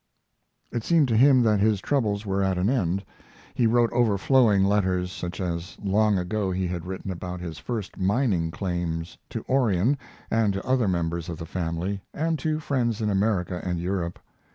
It 0.71 0.83
seemed 0.83 1.07
to 1.09 1.15
him 1.15 1.43
that 1.43 1.59
his 1.59 1.79
troubles 1.79 2.25
were 2.25 2.41
at 2.41 2.57
an 2.57 2.71
end. 2.71 3.05
He 3.53 3.67
wrote 3.67 3.93
overflowing 3.93 4.63
letters, 4.63 5.11
such 5.11 5.39
as 5.39 5.77
long 5.79 6.17
ago 6.17 6.49
he 6.49 6.65
had 6.65 6.87
written 6.87 7.11
about 7.11 7.39
his 7.39 7.59
first 7.59 7.99
mining 7.99 8.49
claims, 8.49 9.19
to 9.29 9.45
Orion 9.47 9.99
and 10.31 10.53
to 10.53 10.65
other 10.67 10.87
members 10.87 11.29
of 11.29 11.37
the 11.37 11.45
family 11.45 12.01
and 12.15 12.39
to 12.39 12.59
friends 12.59 12.99
in 12.99 13.11
America 13.11 13.61
and 13.63 13.79
Europe. 13.79 14.17